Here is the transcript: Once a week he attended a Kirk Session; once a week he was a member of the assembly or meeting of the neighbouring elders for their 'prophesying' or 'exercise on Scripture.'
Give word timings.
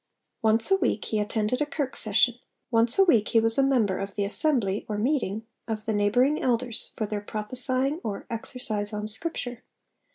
Once 0.41 0.71
a 0.71 0.77
week 0.77 1.05
he 1.05 1.19
attended 1.19 1.61
a 1.61 1.65
Kirk 1.67 1.95
Session; 1.95 2.33
once 2.71 2.97
a 2.97 3.03
week 3.03 3.27
he 3.27 3.39
was 3.39 3.59
a 3.59 3.61
member 3.61 3.99
of 3.99 4.15
the 4.15 4.25
assembly 4.25 4.83
or 4.89 4.97
meeting 4.97 5.45
of 5.67 5.85
the 5.85 5.93
neighbouring 5.93 6.41
elders 6.41 6.91
for 6.97 7.05
their 7.05 7.21
'prophesying' 7.21 8.01
or 8.03 8.25
'exercise 8.27 8.93
on 8.93 9.07
Scripture.' 9.07 9.63